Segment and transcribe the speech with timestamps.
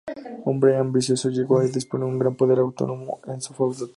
[0.45, 3.89] Hombre ambicioso, llegó a disponer un gran poder autónomo en su feudo territorial.